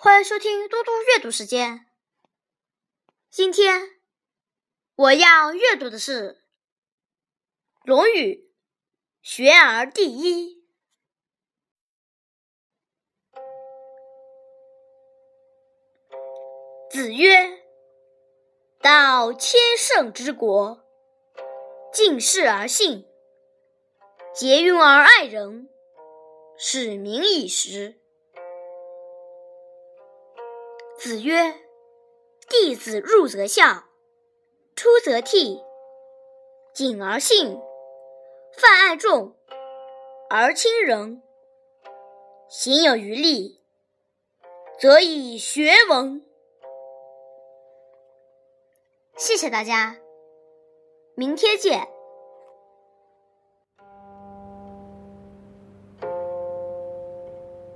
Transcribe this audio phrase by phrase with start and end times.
[0.00, 1.88] 欢迎收听嘟嘟阅读时间。
[3.32, 3.96] 今天
[4.94, 6.34] 我要阅读的是
[7.82, 8.34] 《论语·
[9.22, 10.54] 学而第一》。
[16.88, 17.60] 子曰
[18.80, 20.80] ：“道千乘之国，
[21.92, 23.04] 敬事而信，
[24.32, 25.68] 节运而爱人，
[26.56, 28.00] 使民以时。”
[30.98, 31.54] 子曰
[32.50, 33.84] ：“弟子入则孝，
[34.74, 35.62] 出则悌，
[36.74, 37.56] 谨而信，
[38.56, 39.36] 泛爱众，
[40.28, 41.22] 而亲仁。
[42.48, 43.60] 行有余力，
[44.80, 46.24] 则以学文。”
[49.16, 49.96] 谢谢大家，
[51.14, 51.88] 明天见。